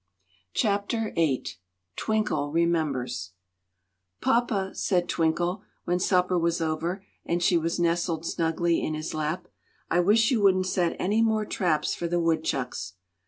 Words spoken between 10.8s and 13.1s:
any more traps for the woodchucks."